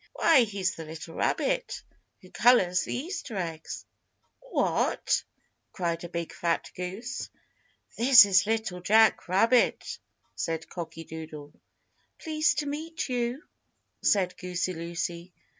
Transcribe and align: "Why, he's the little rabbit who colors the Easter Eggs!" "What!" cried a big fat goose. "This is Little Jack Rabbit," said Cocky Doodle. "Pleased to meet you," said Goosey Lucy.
"Why, 0.13 0.45
he's 0.45 0.73
the 0.73 0.83
little 0.85 1.13
rabbit 1.13 1.83
who 2.23 2.31
colors 2.31 2.81
the 2.81 2.95
Easter 2.95 3.37
Eggs!" 3.37 3.85
"What!" 4.39 5.23
cried 5.73 6.03
a 6.03 6.09
big 6.09 6.33
fat 6.33 6.71
goose. 6.75 7.29
"This 7.99 8.25
is 8.25 8.47
Little 8.47 8.81
Jack 8.81 9.27
Rabbit," 9.27 9.99
said 10.33 10.67
Cocky 10.69 11.03
Doodle. 11.03 11.53
"Pleased 12.17 12.57
to 12.57 12.65
meet 12.65 13.09
you," 13.09 13.43
said 14.03 14.35
Goosey 14.37 14.73
Lucy. 14.73 15.33